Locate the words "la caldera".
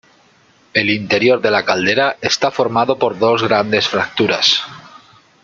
1.51-2.17